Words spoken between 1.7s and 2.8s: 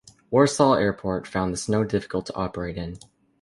difficult to operate